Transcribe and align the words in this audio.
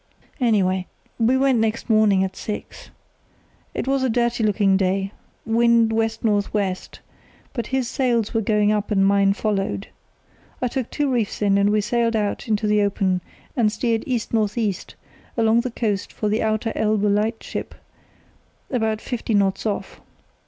"Anyway, 0.39 0.87
we 1.19 1.37
went 1.37 1.59
next 1.59 1.87
morning 1.87 2.23
at 2.23 2.35
six. 2.35 2.89
It 3.75 3.87
was 3.87 4.01
a 4.01 4.09
dirty 4.09 4.43
looking 4.43 4.75
day, 4.75 5.11
wind 5.45 5.89
W.N.W., 5.91 6.75
but 7.53 7.67
his 7.67 7.87
sails 7.87 8.33
were 8.33 8.41
going 8.41 8.71
up 8.71 8.89
and 8.89 9.05
mine 9.05 9.33
followed. 9.33 9.89
I 10.59 10.69
took 10.69 10.89
two 10.89 11.07
reefs 11.13 11.43
in, 11.43 11.55
and 11.55 11.69
we 11.69 11.81
sailed 11.81 12.15
out 12.15 12.47
into 12.47 12.65
the 12.65 12.81
open 12.81 13.21
and 13.55 13.71
steered 13.71 14.03
E.N.E. 14.07 14.75
along 15.37 15.61
the 15.61 15.69
coast 15.69 16.11
for 16.11 16.29
the 16.29 16.41
Outer 16.41 16.71
Elbe 16.75 17.03
Lightship 17.03 17.75
about 18.71 19.01
fifty 19.01 19.35
knots 19.35 19.67
off. 19.67 20.01